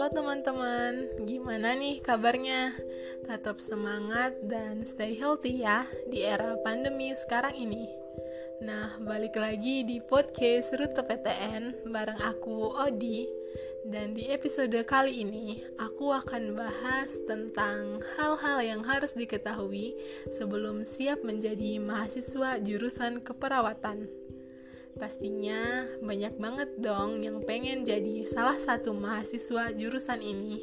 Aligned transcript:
Halo 0.00 0.16
teman-teman, 0.16 1.12
gimana 1.28 1.76
nih 1.76 2.00
kabarnya? 2.00 2.72
Tetap 3.28 3.60
semangat 3.60 4.32
dan 4.48 4.88
stay 4.88 5.12
healthy 5.12 5.60
ya 5.60 5.84
di 6.08 6.24
era 6.24 6.56
pandemi 6.64 7.12
sekarang 7.12 7.52
ini. 7.52 7.84
Nah, 8.64 8.96
balik 9.04 9.36
lagi 9.36 9.84
di 9.84 10.00
podcast 10.00 10.72
Rute 10.72 11.04
PTN 11.04 11.84
bareng 11.92 12.16
aku 12.16 12.80
Odi. 12.80 13.28
Dan 13.84 14.16
di 14.16 14.32
episode 14.32 14.72
kali 14.88 15.20
ini, 15.20 15.60
aku 15.76 16.16
akan 16.16 16.56
bahas 16.56 17.12
tentang 17.28 18.00
hal-hal 18.16 18.64
yang 18.64 18.80
harus 18.80 19.12
diketahui 19.12 20.00
sebelum 20.32 20.80
siap 20.88 21.20
menjadi 21.20 21.76
mahasiswa 21.76 22.56
jurusan 22.56 23.20
keperawatan. 23.20 24.08
Pastinya 24.98 25.86
banyak 26.02 26.34
banget 26.40 26.70
dong 26.80 27.22
yang 27.22 27.44
pengen 27.46 27.86
jadi 27.86 28.26
salah 28.26 28.58
satu 28.58 28.90
mahasiswa 28.96 29.70
jurusan 29.76 30.20
ini. 30.24 30.58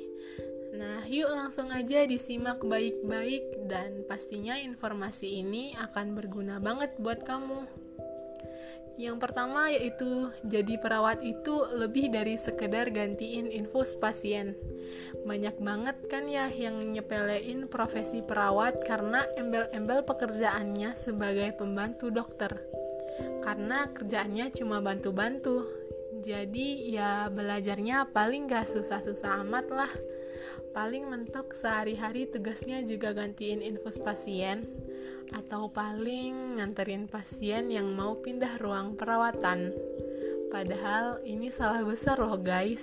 Nah, 0.77 1.07
yuk 1.09 1.31
langsung 1.31 1.73
aja 1.73 2.05
disimak 2.05 2.61
baik-baik 2.61 3.65
dan 3.65 4.05
pastinya 4.05 4.59
informasi 4.59 5.41
ini 5.41 5.73
akan 5.73 6.13
berguna 6.13 6.61
banget 6.61 6.93
buat 7.01 7.25
kamu. 7.25 7.65
Yang 8.97 9.17
pertama 9.21 9.69
yaitu 9.69 10.33
jadi 10.41 10.81
perawat 10.81 11.21
itu 11.21 11.69
lebih 11.69 12.09
dari 12.09 12.33
sekedar 12.37 12.89
gantiin 12.89 13.53
infus 13.53 13.93
pasien. 13.93 14.57
Banyak 15.25 15.61
banget 15.61 15.97
kan 16.09 16.25
ya 16.25 16.49
yang 16.49 16.81
nyepelein 16.93 17.69
profesi 17.69 18.25
perawat 18.25 18.81
karena 18.85 19.21
embel-embel 19.37 20.01
pekerjaannya 20.01 20.97
sebagai 20.97 21.53
pembantu 21.57 22.09
dokter 22.09 22.57
karena 23.41 23.87
kerjaannya 23.91 24.51
cuma 24.55 24.83
bantu-bantu. 24.83 25.65
Jadi 26.21 26.91
ya 26.91 27.29
belajarnya 27.29 28.09
paling 28.11 28.49
gak 28.49 28.67
susah-susah 28.67 29.45
amat 29.45 29.65
lah. 29.69 29.93
Paling 30.73 31.09
mentok 31.09 31.57
sehari-hari 31.57 32.29
tugasnya 32.29 32.85
juga 32.85 33.13
gantiin 33.13 33.65
infus 33.65 33.97
pasien 33.97 34.65
atau 35.33 35.67
paling 35.67 36.61
nganterin 36.61 37.09
pasien 37.09 37.69
yang 37.73 37.93
mau 37.93 38.17
pindah 38.19 38.59
ruang 38.61 38.93
perawatan. 38.93 39.73
Padahal 40.47 41.19
ini 41.27 41.51
salah 41.51 41.83
besar 41.83 42.21
loh 42.21 42.37
guys. 42.37 42.81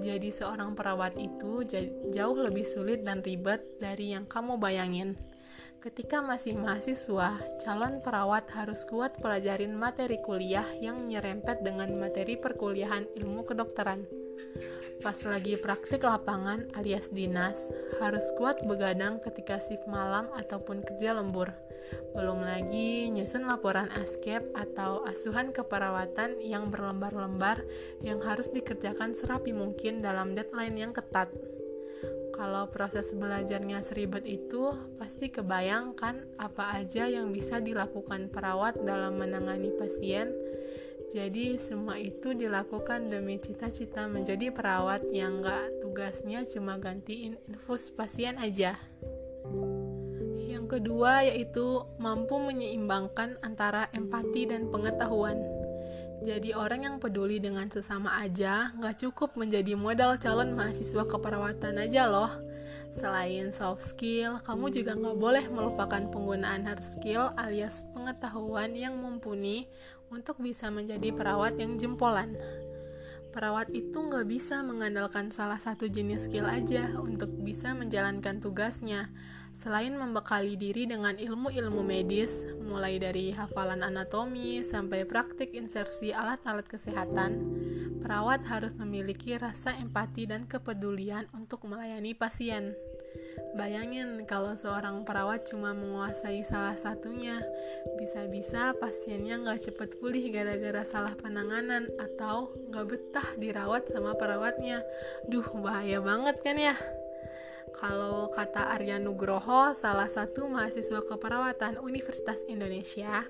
Jadi 0.00 0.32
seorang 0.32 0.76
perawat 0.76 1.16
itu 1.16 1.64
jauh 2.12 2.38
lebih 2.40 2.64
sulit 2.64 3.04
dan 3.04 3.20
ribet 3.24 3.64
dari 3.80 4.12
yang 4.16 4.24
kamu 4.28 4.56
bayangin 4.60 5.16
Ketika 5.80 6.20
masih 6.20 6.60
mahasiswa, 6.60 7.40
calon 7.64 8.04
perawat 8.04 8.52
harus 8.52 8.84
kuat 8.84 9.16
pelajarin 9.16 9.72
materi 9.72 10.20
kuliah 10.20 10.68
yang 10.76 11.08
nyerempet 11.08 11.64
dengan 11.64 11.88
materi 11.96 12.36
perkuliahan 12.36 13.08
ilmu 13.16 13.48
kedokteran. 13.48 14.04
Pas 15.00 15.16
lagi 15.24 15.56
praktik 15.56 16.04
lapangan 16.04 16.68
alias 16.76 17.08
dinas, 17.08 17.72
harus 17.96 18.28
kuat 18.36 18.60
begadang 18.68 19.24
ketika 19.24 19.56
shift 19.56 19.88
malam 19.88 20.28
ataupun 20.36 20.84
kerja 20.84 21.16
lembur. 21.16 21.48
Belum 22.12 22.44
lagi 22.44 23.08
nyusun 23.08 23.48
laporan 23.48 23.88
askep 23.96 24.52
atau 24.52 25.08
asuhan 25.08 25.48
keperawatan 25.56 26.44
yang 26.44 26.68
berlembar-lembar 26.68 27.64
yang 28.04 28.20
harus 28.20 28.52
dikerjakan 28.52 29.16
serapi 29.16 29.56
mungkin 29.56 30.04
dalam 30.04 30.36
deadline 30.36 30.76
yang 30.76 30.92
ketat 30.92 31.32
kalau 32.40 32.72
proses 32.72 33.12
belajarnya 33.12 33.84
seribet 33.84 34.24
itu, 34.24 34.72
pasti 34.96 35.28
kebayangkan 35.28 36.40
apa 36.40 36.80
aja 36.80 37.04
yang 37.04 37.36
bisa 37.36 37.60
dilakukan 37.60 38.32
perawat 38.32 38.80
dalam 38.80 39.20
menangani 39.20 39.68
pasien. 39.76 40.32
Jadi 41.12 41.60
semua 41.60 42.00
itu 42.00 42.32
dilakukan 42.32 43.12
demi 43.12 43.36
cita-cita 43.36 44.08
menjadi 44.08 44.48
perawat 44.56 45.04
yang 45.12 45.44
gak 45.44 45.84
tugasnya 45.84 46.48
cuma 46.48 46.80
gantiin 46.80 47.36
infus 47.44 47.92
pasien 47.92 48.40
aja. 48.40 48.80
Yang 50.40 50.80
kedua 50.80 51.28
yaitu 51.28 51.84
mampu 52.00 52.40
menyeimbangkan 52.40 53.36
antara 53.44 53.92
empati 53.92 54.48
dan 54.48 54.72
pengetahuan. 54.72 55.59
Jadi 56.20 56.52
orang 56.52 56.84
yang 56.84 56.96
peduli 57.00 57.40
dengan 57.40 57.64
sesama 57.72 58.20
aja 58.20 58.76
nggak 58.76 59.08
cukup 59.08 59.40
menjadi 59.40 59.72
modal 59.72 60.20
calon 60.20 60.52
mahasiswa 60.52 61.08
keperawatan 61.08 61.80
aja 61.80 62.04
loh. 62.04 62.28
Selain 62.90 63.54
soft 63.54 63.94
skill, 63.94 64.42
kamu 64.44 64.68
juga 64.68 64.92
nggak 64.98 65.16
boleh 65.16 65.44
melupakan 65.48 66.02
penggunaan 66.10 66.66
hard 66.66 66.82
skill 66.82 67.32
alias 67.38 67.86
pengetahuan 67.94 68.76
yang 68.76 68.98
mumpuni 68.98 69.70
untuk 70.10 70.42
bisa 70.42 70.68
menjadi 70.68 71.14
perawat 71.14 71.56
yang 71.56 71.78
jempolan. 71.78 72.34
Perawat 73.30 73.70
itu 73.70 73.94
nggak 73.94 74.26
bisa 74.26 74.62
mengandalkan 74.66 75.30
salah 75.30 75.62
satu 75.62 75.86
jenis 75.86 76.26
skill 76.26 76.50
aja 76.50 76.90
untuk 76.98 77.30
bisa 77.40 77.72
menjalankan 77.78 78.42
tugasnya, 78.42 79.08
Selain 79.50 79.92
membekali 79.92 80.54
diri 80.54 80.86
dengan 80.86 81.18
ilmu-ilmu 81.18 81.82
medis, 81.82 82.46
mulai 82.62 83.02
dari 83.02 83.34
hafalan 83.34 83.82
anatomi 83.82 84.62
sampai 84.62 85.02
praktik 85.02 85.52
insersi 85.58 86.14
alat-alat 86.14 86.70
kesehatan, 86.70 87.32
perawat 88.00 88.46
harus 88.46 88.72
memiliki 88.78 89.34
rasa 89.36 89.74
empati 89.74 90.30
dan 90.30 90.46
kepedulian 90.46 91.26
untuk 91.34 91.66
melayani 91.66 92.14
pasien. 92.14 92.78
Bayangin 93.56 94.22
kalau 94.28 94.54
seorang 94.54 95.02
perawat 95.02 95.48
cuma 95.48 95.74
menguasai 95.74 96.46
salah 96.46 96.78
satunya, 96.78 97.42
bisa-bisa 97.98 98.76
pasiennya 98.78 99.42
nggak 99.42 99.70
cepet 99.70 99.98
pulih 99.98 100.22
gara-gara 100.30 100.86
salah 100.86 101.14
penanganan 101.18 101.90
atau 101.98 102.54
nggak 102.70 102.86
betah 102.86 103.28
dirawat 103.40 103.90
sama 103.90 104.14
perawatnya. 104.14 104.86
Duh, 105.26 105.46
bahaya 105.58 105.98
banget 105.98 106.36
kan 106.46 106.56
ya? 106.56 106.76
Kalau 107.76 108.28
kata 108.32 108.74
Arya 108.74 108.98
Nugroho, 108.98 109.72
salah 109.76 110.10
satu 110.10 110.50
mahasiswa 110.50 111.04
keperawatan 111.06 111.78
Universitas 111.78 112.42
Indonesia, 112.50 113.24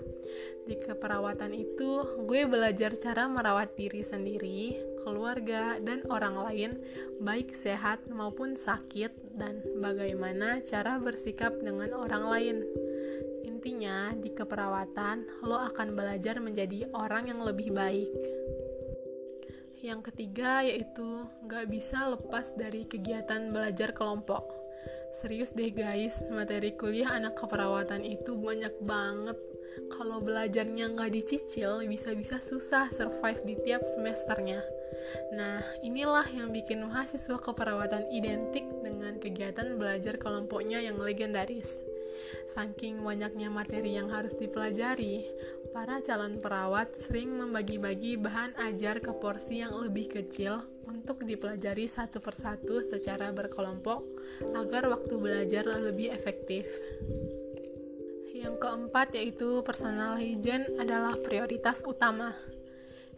di 0.65 0.79
keperawatan 0.79 1.53
itu 1.53 2.05
gue 2.25 2.43
belajar 2.49 2.97
cara 2.97 3.27
merawat 3.27 3.77
diri 3.77 4.01
sendiri, 4.01 4.79
keluarga, 5.03 5.77
dan 5.83 6.07
orang 6.09 6.37
lain, 6.39 6.71
baik 7.21 7.53
sehat 7.53 8.07
maupun 8.09 8.57
sakit, 8.57 9.37
dan 9.37 9.61
bagaimana 9.79 10.65
cara 10.65 10.97
bersikap 10.97 11.57
dengan 11.61 11.93
orang 11.97 12.25
lain. 12.31 12.57
Intinya, 13.45 14.17
di 14.17 14.33
keperawatan 14.33 15.45
lo 15.45 15.61
akan 15.61 15.93
belajar 15.93 16.41
menjadi 16.41 16.89
orang 16.97 17.29
yang 17.29 17.45
lebih 17.45 17.77
baik. 17.77 18.40
Yang 19.81 20.13
ketiga 20.13 20.61
yaitu 20.61 21.25
nggak 21.49 21.73
bisa 21.73 22.13
lepas 22.13 22.53
dari 22.53 22.85
kegiatan 22.85 23.49
belajar 23.49 23.97
kelompok. 23.97 24.45
Serius 25.17 25.57
deh 25.57 25.73
guys, 25.73 26.21
materi 26.29 26.77
kuliah 26.77 27.17
anak 27.17 27.41
keperawatan 27.41 28.05
itu 28.05 28.37
banyak 28.37 28.77
banget. 28.85 29.41
Kalau 29.89 30.21
belajarnya 30.21 30.93
nggak 30.93 31.17
dicicil, 31.17 31.81
bisa-bisa 31.89 32.39
susah 32.45 32.93
survive 32.93 33.41
di 33.49 33.55
tiap 33.65 33.81
semesternya. 33.97 34.61
Nah, 35.33 35.65
inilah 35.81 36.29
yang 36.29 36.53
bikin 36.53 36.85
mahasiswa 36.85 37.41
keperawatan 37.41 38.13
identik 38.13 38.69
dengan 38.85 39.17
kegiatan 39.17 39.81
belajar 39.81 40.21
kelompoknya 40.21 40.85
yang 40.85 41.01
legendaris. 41.01 41.81
Saking 42.53 43.01
banyaknya 43.01 43.49
materi 43.49 43.97
yang 43.97 44.13
harus 44.13 44.37
dipelajari, 44.37 45.27
para 45.71 46.03
calon 46.03 46.43
perawat 46.43 46.91
sering 46.99 47.31
membagi-bagi 47.31 48.19
bahan 48.19 48.59
ajar 48.59 48.99
ke 48.99 49.15
porsi 49.15 49.63
yang 49.63 49.79
lebih 49.79 50.11
kecil 50.11 50.67
untuk 50.83 51.23
dipelajari 51.23 51.87
satu 51.87 52.19
persatu 52.19 52.83
secara 52.83 53.31
berkelompok 53.31 54.03
agar 54.59 54.91
waktu 54.91 55.15
belajar 55.15 55.71
lebih 55.71 56.11
efektif. 56.11 56.67
Yang 58.35 58.57
keempat 58.59 59.15
yaitu 59.15 59.63
personal 59.63 60.19
hygiene 60.19 60.67
adalah 60.75 61.15
prioritas 61.15 61.87
utama. 61.87 62.35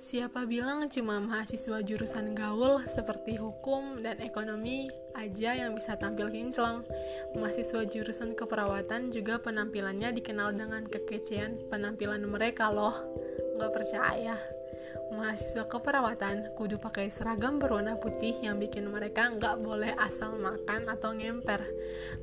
Siapa 0.02 0.50
bilang 0.50 0.90
cuma 0.90 1.22
mahasiswa 1.22 1.78
jurusan 1.78 2.34
gaul 2.34 2.82
seperti 2.90 3.38
hukum 3.38 4.02
dan 4.02 4.18
ekonomi 4.18 4.90
aja 5.14 5.54
yang 5.54 5.78
bisa 5.78 5.94
tampil 5.94 6.26
kinclong? 6.26 6.82
Mahasiswa 7.38 7.86
jurusan 7.86 8.34
keperawatan 8.34 9.14
juga 9.14 9.38
penampilannya 9.38 10.10
dikenal 10.18 10.58
dengan 10.58 10.82
kekecehan 10.90 11.70
penampilan 11.70 12.26
mereka 12.26 12.74
loh. 12.74 12.98
Nggak 13.54 13.72
percaya? 13.78 14.34
Mahasiswa 15.12 15.68
keperawatan 15.68 16.56
kudu 16.56 16.80
pakai 16.80 17.12
seragam 17.12 17.60
berwarna 17.60 18.00
putih 18.00 18.32
yang 18.40 18.56
bikin 18.56 18.88
mereka 18.88 19.28
nggak 19.28 19.60
boleh 19.60 19.92
asal 20.00 20.34
makan 20.40 20.88
atau 20.88 21.12
ngemper. 21.12 21.60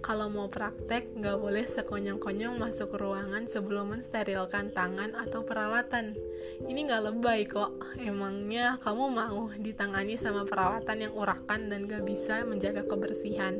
Kalau 0.01 0.27
mau 0.27 0.49
praktek, 0.49 1.13
nggak 1.13 1.37
boleh 1.37 1.65
sekonyong-konyong 1.69 2.57
masuk 2.57 2.97
ruangan 2.97 3.45
sebelum 3.45 3.93
mensterilkan 3.93 4.73
tangan 4.73 5.13
atau 5.13 5.45
peralatan. 5.45 6.17
Ini 6.65 6.79
nggak 6.89 7.03
lebay 7.13 7.45
kok, 7.45 7.77
emangnya 8.01 8.81
kamu 8.81 9.05
mau 9.13 9.53
ditangani 9.55 10.17
sama 10.17 10.43
perawatan 10.43 11.09
yang 11.09 11.13
urakan 11.13 11.69
dan 11.69 11.85
gak 11.85 12.03
bisa 12.03 12.41
menjaga 12.43 12.83
kebersihan. 12.83 13.59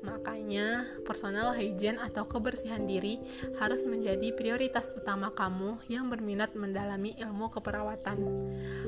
Makanya, 0.00 0.88
personal 1.04 1.52
hygiene 1.52 2.00
atau 2.00 2.24
kebersihan 2.24 2.88
diri 2.88 3.20
harus 3.60 3.84
menjadi 3.84 4.32
prioritas 4.32 4.88
utama 4.96 5.28
kamu 5.36 5.76
yang 5.92 6.08
berminat 6.08 6.56
mendalami 6.56 7.12
ilmu 7.20 7.52
keperawatan. 7.52 8.16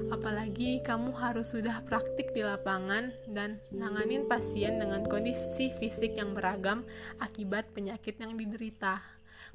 Apalagi 0.08 0.80
kamu 0.80 1.12
harus 1.12 1.52
sudah 1.52 1.84
praktik 1.84 2.32
di 2.32 2.40
lapangan 2.40 3.12
dan 3.28 3.60
nanganin 3.68 4.24
pasien 4.24 4.80
dengan 4.80 5.04
kondisi 5.04 5.68
fisik 5.76 6.16
yang 6.16 6.32
beragam 6.32 6.84
akibat 7.20 7.68
penyakit 7.76 8.16
yang 8.16 8.32
diderita. 8.32 9.04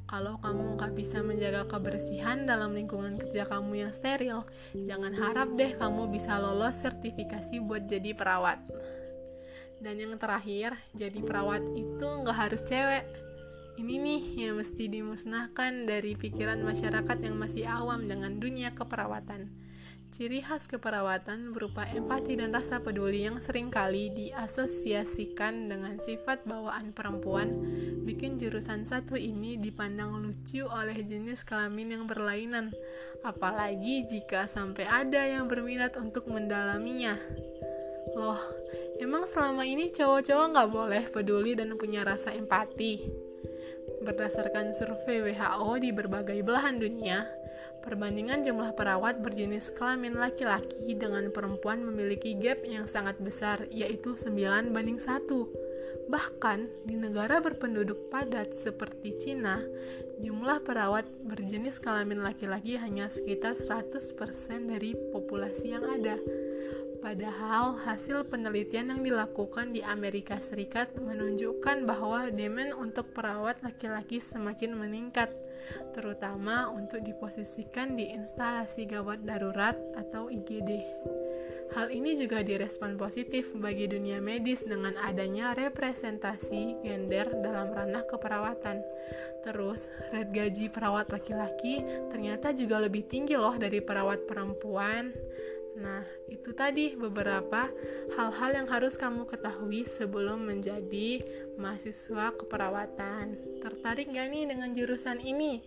Kalau 0.07 0.39
kamu 0.39 0.77
nggak 0.77 0.93
bisa 0.95 1.19
menjaga 1.25 1.67
kebersihan 1.67 2.47
dalam 2.47 2.71
lingkungan 2.77 3.17
kerja 3.19 3.49
kamu 3.49 3.83
yang 3.83 3.91
steril, 3.91 4.45
jangan 4.71 5.11
harap 5.11 5.51
deh 5.57 5.73
kamu 5.75 6.07
bisa 6.13 6.37
lolos 6.37 6.77
sertifikasi 6.79 7.59
buat 7.59 7.89
jadi 7.89 8.13
perawat. 8.13 8.61
Dan 9.77 10.01
yang 10.01 10.17
terakhir, 10.17 10.73
jadi 10.97 11.19
perawat 11.21 11.61
itu 11.77 12.07
nggak 12.07 12.37
harus 12.37 12.61
cewek. 12.65 13.05
Ini 13.77 13.93
nih 14.01 14.23
yang 14.41 14.57
mesti 14.57 14.89
dimusnahkan 14.89 15.85
dari 15.85 16.17
pikiran 16.17 16.65
masyarakat 16.65 17.17
yang 17.21 17.37
masih 17.37 17.69
awam 17.69 18.09
dengan 18.09 18.41
dunia 18.41 18.73
keperawatan. 18.73 19.53
Ciri 20.07 20.41
khas 20.41 20.65
keperawatan 20.65 21.53
berupa 21.53 21.85
empati 21.85 22.39
dan 22.41 22.49
rasa 22.49 22.81
peduli 22.81 23.27
yang 23.27 23.37
sering 23.37 23.69
kali 23.69 24.09
diasosiasikan 24.17 25.69
dengan 25.69 26.01
sifat 26.01 26.41
bawaan 26.47 26.89
perempuan, 26.89 27.53
bikin 28.01 28.41
jurusan 28.41 28.87
satu 28.87 29.13
ini 29.13 29.61
dipandang 29.61 30.17
lucu 30.17 30.65
oleh 30.65 31.05
jenis 31.05 31.45
kelamin 31.45 32.01
yang 32.01 32.03
berlainan, 32.09 32.73
apalagi 33.21 34.09
jika 34.09 34.49
sampai 34.49 34.89
ada 34.89 35.21
yang 35.21 35.45
berminat 35.45 35.93
untuk 35.99 36.25
mendalaminya. 36.31 37.19
Loh, 38.17 38.41
emang 38.97 39.29
selama 39.29 39.63
ini 39.63 39.89
cowok-cowok 39.93 40.47
nggak 40.53 40.69
boleh 40.69 41.03
peduli 41.09 41.53
dan 41.53 41.73
punya 41.77 42.05
rasa 42.05 42.33
empati? 42.33 43.05
Berdasarkan 44.03 44.75
survei 44.77 45.23
WHO 45.33 45.71
di 45.81 45.89
berbagai 45.95 46.39
belahan 46.45 46.77
dunia, 46.77 47.25
perbandingan 47.81 48.43
jumlah 48.43 48.75
perawat 48.75 49.23
berjenis 49.23 49.71
kelamin 49.73 50.19
laki-laki 50.19 50.93
dengan 50.93 51.31
perempuan 51.31 51.81
memiliki 51.81 52.35
gap 52.35 52.61
yang 52.67 52.83
sangat 52.83 53.15
besar, 53.17 53.63
yaitu 53.71 54.13
9 54.19 54.75
banding 54.75 54.99
1. 54.99 55.23
Bahkan, 56.07 56.87
di 56.87 56.95
negara 56.95 57.43
berpenduduk 57.43 58.11
padat 58.11 58.55
seperti 58.55 59.15
Cina, 59.19 59.59
jumlah 60.23 60.63
perawat 60.63 61.07
berjenis 61.23 61.79
kelamin 61.79 62.23
laki-laki 62.23 62.79
hanya 62.79 63.11
sekitar 63.11 63.55
100% 63.55 64.07
dari 64.67 64.95
populasi 65.11 65.75
yang 65.75 65.83
ada. 65.83 66.15
Padahal 66.97 67.77
hasil 67.85 68.27
penelitian 68.27 68.91
yang 68.93 69.01
dilakukan 69.05 69.71
di 69.71 69.85
Amerika 69.85 70.41
Serikat 70.41 70.91
menunjukkan 70.97 71.85
bahwa 71.85 72.27
demand 72.33 72.75
untuk 72.75 73.13
perawat 73.13 73.61
laki-laki 73.61 74.19
semakin 74.19 74.75
meningkat, 74.75 75.29
terutama 75.93 76.71
untuk 76.73 77.03
diposisikan 77.05 77.95
di 77.95 78.09
instalasi 78.11 78.89
gawat 78.89 79.23
darurat 79.23 79.77
atau 79.95 80.27
IGD. 80.27 80.71
Hal 81.75 81.91
ini 81.91 82.15
juga 82.15 82.39
direspon 82.47 82.95
positif 82.95 83.51
bagi 83.51 83.91
dunia 83.91 84.23
medis 84.23 84.63
dengan 84.63 84.95
adanya 85.03 85.51
representasi 85.51 86.79
gender 86.79 87.27
dalam 87.43 87.75
ranah 87.75 88.07
keperawatan. 88.07 88.79
Terus, 89.43 89.91
rate 90.15 90.31
gaji 90.31 90.71
perawat 90.71 91.11
laki-laki 91.11 91.83
ternyata 92.11 92.55
juga 92.55 92.79
lebih 92.79 93.03
tinggi 93.11 93.35
loh 93.35 93.55
dari 93.59 93.83
perawat 93.83 94.23
perempuan. 94.23 95.11
Nah, 95.77 96.01
itu 96.25 96.57
tadi 96.57 96.97
beberapa 96.97 97.69
hal-hal 98.17 98.49
yang 98.57 98.67
harus 98.67 98.97
kamu 98.97 99.29
ketahui 99.29 99.85
sebelum 99.85 100.49
menjadi 100.49 101.21
mahasiswa 101.53 102.33
keperawatan. 102.33 103.37
Tertarik 103.61 104.09
gak 104.09 104.27
nih 104.33 104.49
dengan 104.49 104.73
jurusan 104.73 105.21
ini? 105.21 105.61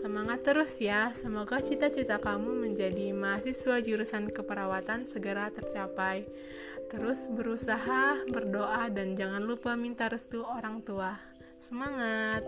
Semangat 0.00 0.48
terus 0.48 0.80
ya, 0.80 1.12
semoga 1.12 1.60
cita-cita 1.60 2.16
kamu 2.16 2.56
menjadi 2.56 3.12
mahasiswa 3.12 3.84
jurusan 3.84 4.32
keperawatan 4.32 5.04
segera 5.12 5.52
tercapai. 5.52 6.24
Terus 6.88 7.28
berusaha, 7.28 8.24
berdoa, 8.32 8.88
dan 8.88 9.12
jangan 9.12 9.44
lupa 9.44 9.76
minta 9.76 10.08
restu 10.08 10.40
orang 10.40 10.80
tua. 10.80 11.20
Semangat! 11.60 12.44